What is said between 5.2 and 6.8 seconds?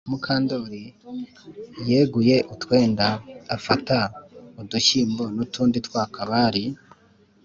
n'utundi twaka bari